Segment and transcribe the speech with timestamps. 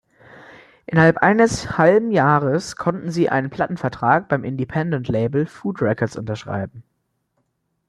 [0.87, 6.81] Innerhalb eines halben Jahres konnten sie einen Plattenvertrag beim Independent-Label Food Records unterschreiben.